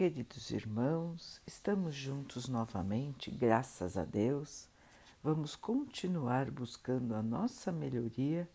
[0.00, 4.66] Queridos irmãos, estamos juntos novamente, graças a Deus.
[5.22, 8.48] Vamos continuar buscando a nossa melhoria,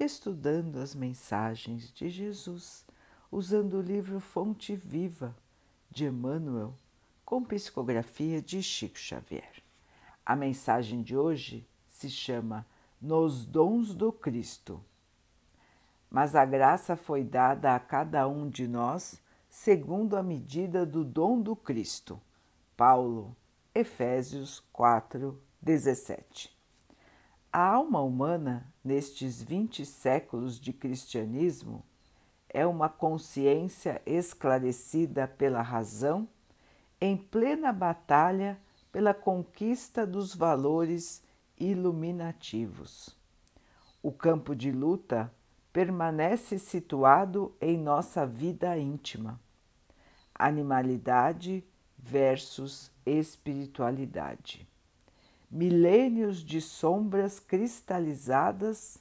[0.00, 2.84] estudando as mensagens de Jesus,
[3.30, 5.32] usando o livro Fonte Viva
[5.88, 6.74] de Emmanuel,
[7.24, 9.62] com psicografia de Chico Xavier.
[10.26, 12.66] A mensagem de hoje se chama
[13.00, 14.82] Nos Dons do Cristo.
[16.10, 21.42] Mas a graça foi dada a cada um de nós segundo a medida do dom
[21.42, 22.20] do Cristo.
[22.76, 23.36] Paulo,
[23.74, 26.56] Efésios 4, 17.
[27.52, 31.84] A alma humana, nestes vinte séculos de cristianismo,
[32.48, 36.28] é uma consciência esclarecida pela razão,
[37.00, 38.56] em plena batalha
[38.92, 41.22] pela conquista dos valores
[41.58, 43.16] iluminativos.
[44.00, 45.30] O campo de luta
[45.72, 49.40] permanece situado em nossa vida íntima.
[50.34, 51.64] Animalidade
[51.98, 54.66] versus espiritualidade.
[55.50, 58.98] Milênios de sombras cristalizadas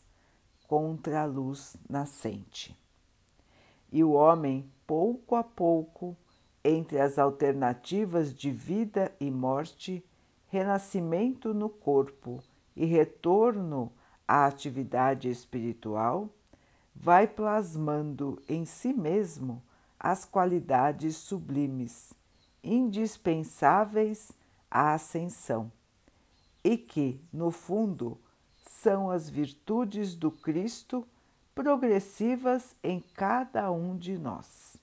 [0.67, 2.77] contra a luz nascente.
[3.91, 6.15] E o homem, pouco a pouco,
[6.63, 10.03] entre as alternativas de vida e morte,
[10.47, 12.43] renascimento no corpo
[12.75, 13.91] e retorno
[14.27, 16.29] à atividade espiritual,
[16.99, 19.63] vai plasmando em si mesmo
[19.97, 22.13] as qualidades sublimes,
[22.61, 24.33] indispensáveis
[24.69, 25.71] à ascensão,
[26.61, 28.19] e que, no fundo,
[28.67, 31.07] são as virtudes do Cristo
[31.55, 34.75] progressivas em cada um de nós.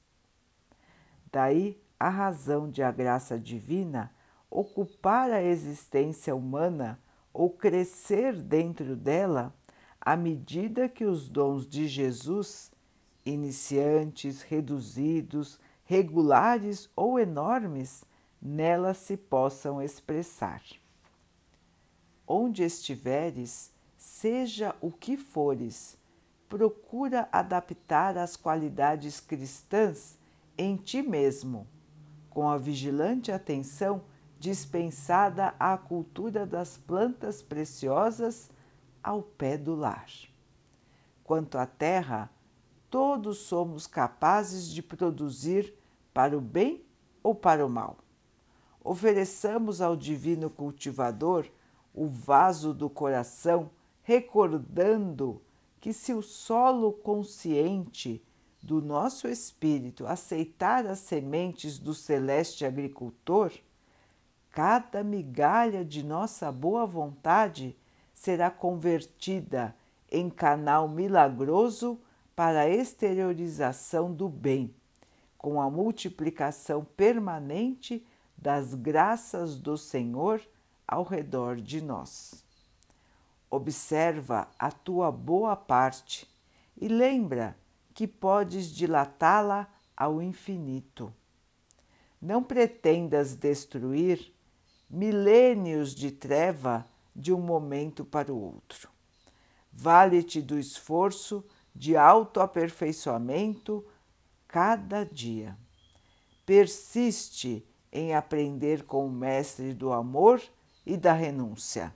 [1.30, 4.10] Daí a razão de a graça divina
[4.50, 6.98] ocupar a existência humana
[7.32, 9.54] ou crescer dentro dela
[10.06, 12.70] à medida que os dons de Jesus,
[13.24, 18.04] iniciantes, reduzidos, regulares ou enormes,
[18.40, 20.62] nela se possam expressar.
[22.24, 25.98] Onde estiveres, seja o que fores,
[26.48, 30.16] procura adaptar as qualidades cristãs
[30.56, 31.66] em ti mesmo,
[32.30, 34.04] com a vigilante atenção
[34.38, 38.54] dispensada à cultura das plantas preciosas
[39.06, 40.10] ao pé do lar.
[41.22, 42.28] Quanto à terra,
[42.90, 45.72] todos somos capazes de produzir
[46.12, 46.84] para o bem
[47.22, 47.98] ou para o mal.
[48.82, 51.46] Ofereçamos ao Divino Cultivador
[51.94, 53.70] o vaso do coração,
[54.02, 55.40] recordando
[55.80, 58.20] que, se o solo consciente
[58.60, 63.52] do nosso espírito aceitar as sementes do celeste agricultor,
[64.50, 67.76] cada migalha de nossa boa vontade
[68.26, 69.72] será convertida
[70.10, 71.96] em canal milagroso
[72.34, 74.74] para a exteriorização do bem,
[75.38, 78.04] com a multiplicação permanente
[78.36, 80.42] das graças do Senhor
[80.88, 82.44] ao redor de nós.
[83.48, 86.28] Observa a tua boa parte
[86.76, 87.56] e lembra
[87.94, 91.14] que podes dilatá-la ao infinito.
[92.20, 94.34] Não pretendas destruir
[94.90, 96.84] milênios de treva
[97.16, 98.90] de um momento para o outro.
[99.72, 101.42] Vale-te do esforço
[101.74, 103.84] de autoaperfeiçoamento
[104.46, 105.56] cada dia.
[106.44, 110.42] Persiste em aprender com o Mestre do amor
[110.84, 111.94] e da renúncia.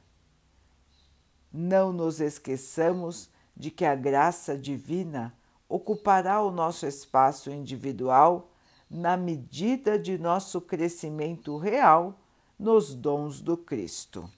[1.53, 5.35] Não nos esqueçamos de que a graça divina
[5.69, 8.51] ocupará o nosso espaço individual
[8.89, 12.19] na medida de nosso crescimento real
[12.59, 14.29] nos dons do Cristo.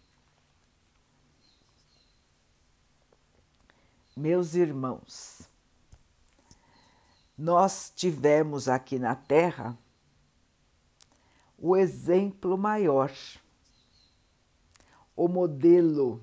[4.14, 5.48] Meus irmãos,
[7.36, 9.76] nós tivemos aqui na Terra
[11.58, 13.10] o exemplo maior,
[15.16, 16.22] o modelo,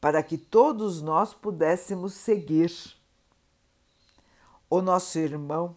[0.00, 2.72] para que todos nós pudéssemos seguir.
[4.70, 5.76] O nosso irmão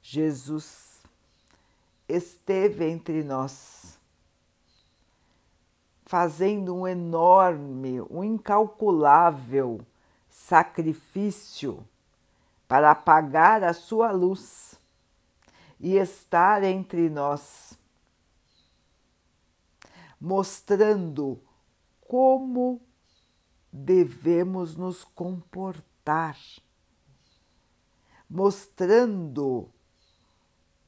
[0.00, 1.02] Jesus
[2.08, 3.98] esteve entre nós
[6.06, 9.84] fazendo um enorme, um incalculável
[10.46, 11.84] sacrifício
[12.68, 14.80] para apagar a sua luz
[15.80, 17.76] e estar entre nós,
[20.20, 21.42] mostrando
[22.00, 22.80] como
[23.72, 26.38] devemos nos comportar,
[28.30, 29.68] mostrando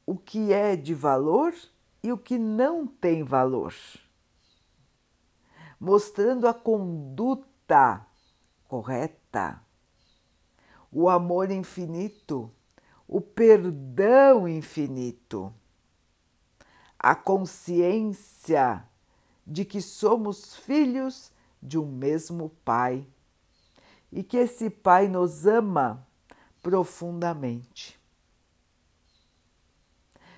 [0.06, 1.52] o que é de valor
[2.00, 3.74] e o que não tem valor,
[5.80, 8.07] mostrando a conduta
[8.68, 9.60] correta,
[10.92, 12.50] o amor infinito,
[13.08, 15.52] o perdão infinito.
[16.98, 18.84] a consciência
[19.46, 21.32] de que somos filhos
[21.62, 23.06] de um mesmo Pai
[24.10, 26.06] e que esse Pai nos ama
[26.60, 27.98] profundamente.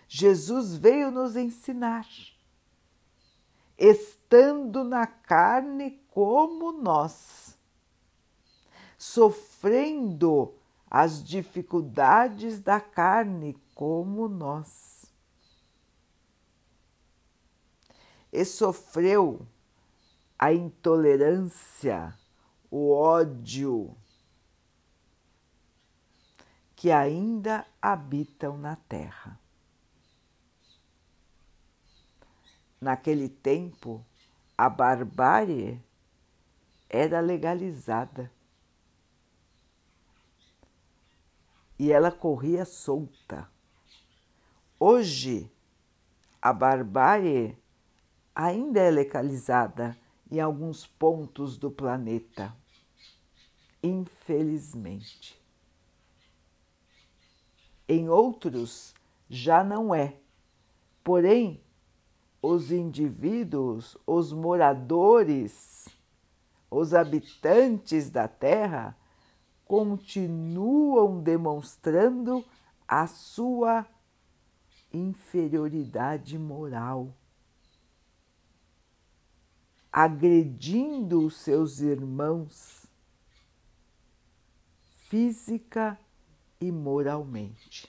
[0.07, 2.07] Jesus veio nos ensinar,
[3.79, 7.50] estando na carne como nós,
[9.01, 10.55] sofrendo
[10.87, 15.07] as dificuldades da carne como nós.
[18.31, 19.47] E sofreu
[20.39, 22.15] a intolerância,
[22.71, 23.97] o ódio
[26.77, 29.41] que ainda habitam na terra.
[32.79, 34.05] Naquele tempo,
[34.59, 35.83] a barbárie
[36.91, 38.31] era legalizada
[41.81, 43.51] e ela corria solta.
[44.79, 45.51] Hoje,
[46.43, 47.57] a barbárie
[48.35, 49.97] ainda é legalizada
[50.31, 52.55] em alguns pontos do planeta,
[53.83, 55.41] infelizmente.
[57.89, 58.95] Em outros,
[59.27, 60.19] já não é.
[61.03, 61.65] Porém,
[62.43, 65.89] os indivíduos, os moradores,
[66.71, 69.00] os habitantes da Terra
[69.71, 72.45] continuam demonstrando
[72.89, 73.87] a sua
[74.93, 77.15] inferioridade moral,
[79.93, 82.85] agredindo os seus irmãos
[85.07, 85.97] física
[86.61, 87.89] e moralmente.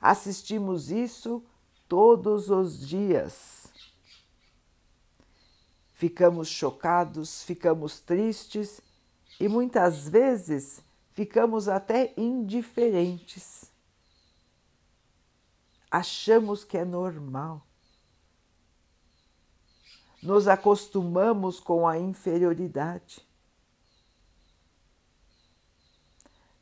[0.00, 1.40] Assistimos isso
[1.86, 3.72] todos os dias.
[5.92, 8.82] Ficamos chocados, ficamos tristes
[9.40, 13.72] e muitas vezes ficamos até indiferentes.
[15.90, 17.66] Achamos que é normal.
[20.22, 23.26] Nos acostumamos com a inferioridade,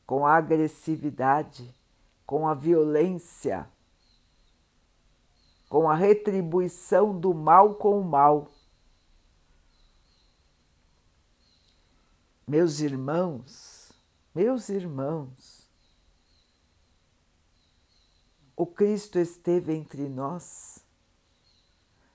[0.06, 1.75] com a agressividade,
[2.25, 3.69] com a violência
[5.69, 8.48] com a retribuição do mal com o mal.
[12.49, 13.93] Meus irmãos,
[14.35, 15.69] meus irmãos,
[18.56, 20.83] o Cristo esteve entre nós,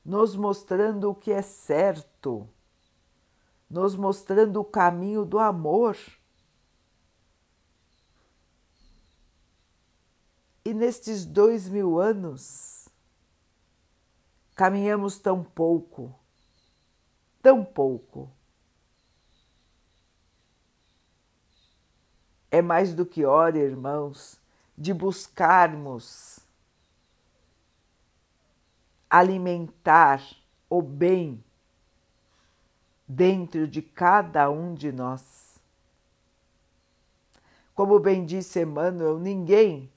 [0.03, 2.49] nos mostrando o que é certo,
[3.69, 5.95] nos mostrando o caminho do amor.
[10.65, 12.89] E nestes dois mil anos,
[14.55, 16.11] caminhamos tão pouco,
[17.39, 18.32] tão pouco.
[22.53, 24.39] É mais do que hora, irmãos,
[24.77, 26.39] de buscarmos
[29.09, 30.21] alimentar
[30.69, 31.43] o bem
[33.07, 35.59] dentro de cada um de nós.
[37.73, 39.91] Como bem disse Emmanuel, ninguém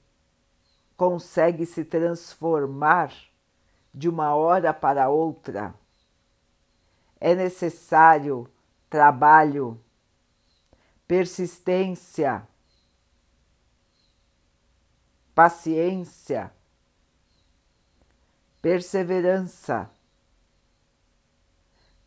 [0.97, 3.13] consegue se transformar
[3.93, 5.75] de uma hora para outra.
[7.19, 8.49] É necessário
[8.89, 9.79] trabalho,
[11.07, 12.45] persistência,
[15.33, 16.51] paciência,
[18.61, 19.89] perseverança.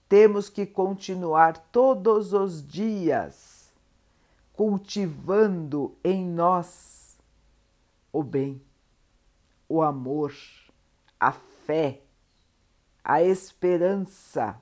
[0.06, 3.72] Temos que continuar todos os dias
[4.52, 7.16] cultivando em nós
[8.12, 8.60] o bem,
[9.66, 10.34] o amor,
[11.18, 12.02] a fé,
[13.02, 14.60] a esperança,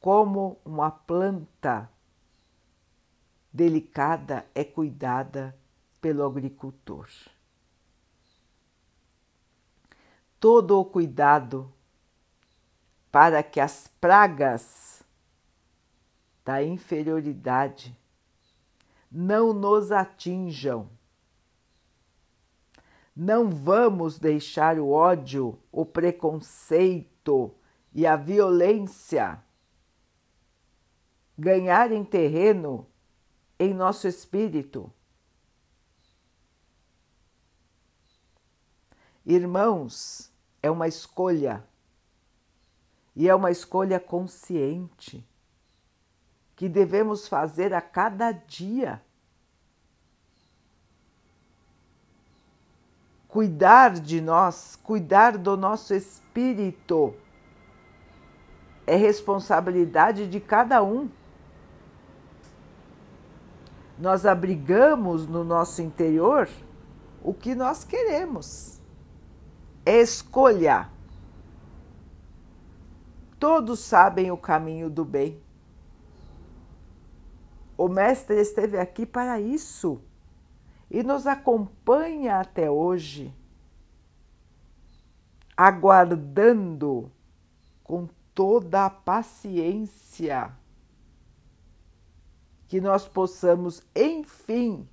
[0.00, 1.90] como uma planta
[3.52, 5.56] delicada é cuidada
[6.00, 7.08] pelo agricultor.
[10.38, 11.72] Todo o cuidado
[13.10, 15.02] para que as pragas
[16.44, 17.96] da inferioridade
[19.10, 20.88] não nos atinjam
[23.20, 27.52] não vamos deixar o ódio, o preconceito
[27.92, 29.42] e a violência
[31.36, 32.86] ganharem terreno
[33.58, 34.92] em nosso espírito.
[39.24, 41.64] Irmãos, é uma escolha
[43.14, 45.26] e é uma escolha consciente
[46.56, 49.02] que devemos fazer a cada dia.
[53.28, 57.14] cuidar de nós, cuidar do nosso espírito,
[58.86, 61.10] é responsabilidade de cada um.
[63.98, 66.48] Nós abrigamos no nosso interior
[67.22, 68.80] o que nós queremos.
[69.84, 70.88] Escolha.
[73.40, 75.42] Todos sabem o caminho do bem.
[77.76, 80.00] O Mestre esteve aqui para isso
[80.90, 83.32] e nos acompanha até hoje,
[85.56, 87.10] aguardando
[87.82, 90.52] com toda a paciência
[92.68, 94.86] que nós possamos, enfim,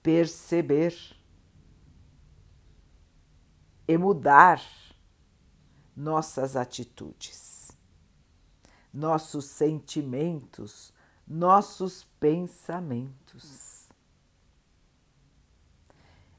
[0.00, 0.94] perceber
[3.88, 4.62] e mudar
[5.96, 7.72] nossas atitudes,
[8.92, 10.92] nossos sentimentos,
[11.26, 13.88] nossos pensamentos.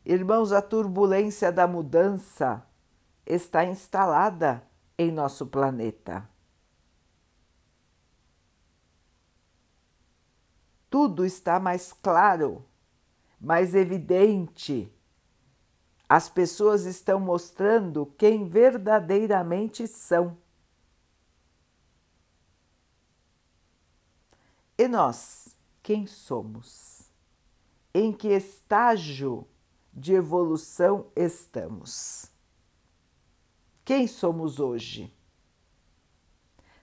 [0.06, 2.66] Irmãos, a turbulência da mudança
[3.26, 4.64] está instalada
[4.98, 6.30] em nosso planeta.
[10.96, 12.64] Tudo está mais claro,
[13.38, 14.90] mais evidente.
[16.08, 20.38] As pessoas estão mostrando quem verdadeiramente são.
[24.78, 27.12] E nós, quem somos?
[27.94, 29.46] Em que estágio
[29.94, 32.32] de evolução estamos?
[33.84, 35.14] Quem somos hoje?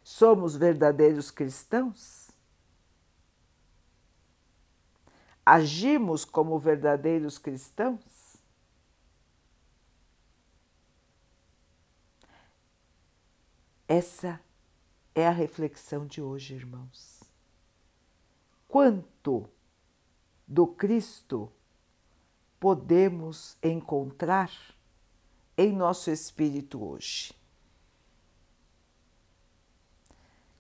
[0.05, 2.22] Somos verdadeiros cristãos?
[5.45, 8.37] Agimos como verdadeiros cristãos?
[13.89, 14.41] Essa
[15.15, 17.23] é a reflexão de hoje, irmãos
[18.73, 19.47] quanto
[20.49, 21.53] do Cristo
[22.59, 24.51] podemos encontrar
[25.59, 27.35] em nosso espírito hoje.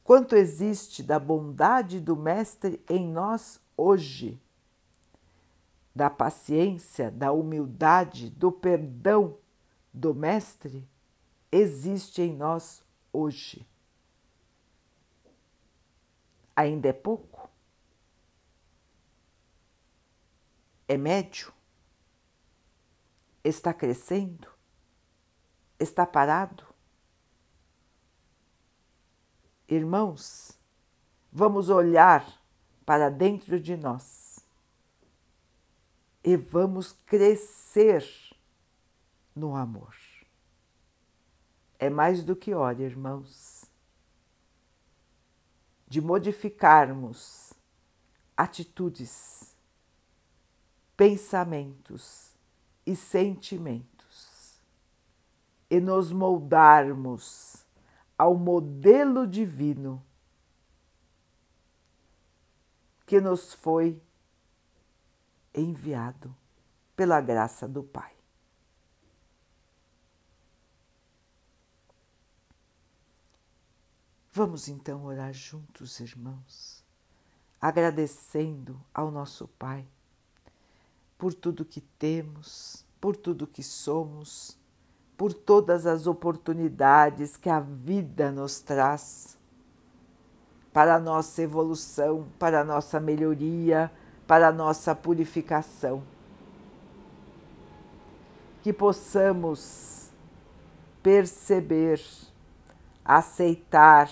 [0.04, 4.38] Quanto existe da bondade do Mestre em nós hoje,
[5.94, 9.38] da paciência, da humildade, do perdão
[9.92, 10.88] do Mestre,
[11.50, 12.82] existe em nós
[13.12, 13.66] hoje.
[16.56, 17.50] Ainda é pouco?
[20.88, 21.52] É médio?
[23.44, 24.48] Está crescendo?
[25.78, 26.64] Está parado?
[29.68, 30.58] Irmãos,
[31.30, 32.40] vamos olhar
[32.84, 34.31] para dentro de nós
[36.24, 38.06] e vamos crescer
[39.34, 39.94] no amor.
[41.78, 43.64] É mais do que hora, irmãos,
[45.88, 47.52] de modificarmos
[48.36, 49.52] atitudes
[50.96, 52.36] pensamentos
[52.86, 54.60] e sentimentos
[55.68, 57.66] e nos moldarmos
[58.16, 60.04] ao modelo divino
[63.06, 64.00] que nos foi
[65.54, 66.34] enviado
[66.96, 68.12] pela graça do Pai.
[74.32, 76.82] Vamos então orar juntos, irmãos,
[77.60, 79.86] agradecendo ao nosso Pai
[81.18, 84.56] por tudo que temos, por tudo que somos,
[85.18, 89.38] por todas as oportunidades que a vida nos traz
[90.72, 93.92] para a nossa evolução, para a nossa melhoria,
[94.32, 96.02] para a nossa purificação.
[98.62, 100.10] Que possamos
[101.02, 102.02] perceber,
[103.04, 104.10] aceitar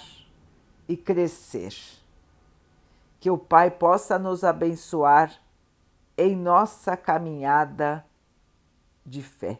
[0.87, 1.75] e crescer.
[3.19, 5.41] Que o Pai possa nos abençoar
[6.19, 8.05] em nossa caminhada
[9.07, 9.59] de fé.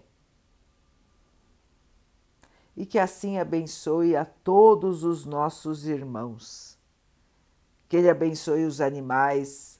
[2.77, 6.79] E que assim abençoe a todos os nossos irmãos.
[7.89, 9.80] Que Ele abençoe os animais,